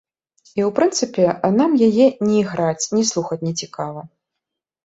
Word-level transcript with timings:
І 0.45 0.61
ў 0.67 0.71
прынцыпе, 0.77 1.25
нам 1.59 1.75
яе 1.89 2.07
ні 2.31 2.39
іграць, 2.43 2.89
ні 2.97 3.07
слухаць 3.11 3.41
нецікава. 3.47 4.01